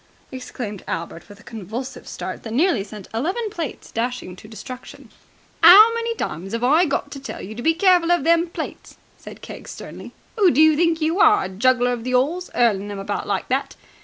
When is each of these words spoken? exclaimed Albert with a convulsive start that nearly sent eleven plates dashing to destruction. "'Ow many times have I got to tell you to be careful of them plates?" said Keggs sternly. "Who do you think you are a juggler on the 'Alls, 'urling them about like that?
exclaimed 0.31 0.83
Albert 0.87 1.29
with 1.29 1.39
a 1.39 1.43
convulsive 1.43 2.07
start 2.07 2.41
that 2.41 2.51
nearly 2.53 2.83
sent 2.83 3.07
eleven 3.13 3.47
plates 3.51 3.91
dashing 3.91 4.35
to 4.35 4.47
destruction. 4.47 5.11
"'Ow 5.61 5.91
many 5.93 6.15
times 6.15 6.53
have 6.53 6.63
I 6.63 6.85
got 6.85 7.11
to 7.11 7.19
tell 7.19 7.39
you 7.39 7.53
to 7.53 7.61
be 7.61 7.75
careful 7.75 8.11
of 8.11 8.23
them 8.23 8.47
plates?" 8.47 8.97
said 9.19 9.43
Keggs 9.43 9.69
sternly. 9.69 10.11
"Who 10.39 10.49
do 10.49 10.59
you 10.59 10.75
think 10.75 11.01
you 11.01 11.19
are 11.19 11.43
a 11.43 11.49
juggler 11.49 11.91
on 11.91 12.01
the 12.01 12.15
'Alls, 12.15 12.49
'urling 12.55 12.87
them 12.87 12.97
about 12.97 13.27
like 13.27 13.47
that? 13.49 13.75